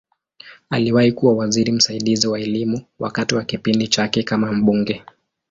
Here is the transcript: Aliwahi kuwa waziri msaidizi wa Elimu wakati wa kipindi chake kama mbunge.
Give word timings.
Aliwahi 0.69 1.11
kuwa 1.11 1.33
waziri 1.33 1.71
msaidizi 1.71 2.27
wa 2.27 2.39
Elimu 2.39 2.85
wakati 2.99 3.35
wa 3.35 3.43
kipindi 3.43 3.87
chake 3.87 4.23
kama 4.23 4.51
mbunge. 4.53 5.03